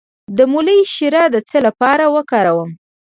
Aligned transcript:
د 0.37 0.39
مولی 0.51 0.79
شیره 0.93 1.23
د 1.33 1.37
څه 1.49 1.57
لپاره 1.65 2.05
وکاروم؟ 2.15 2.71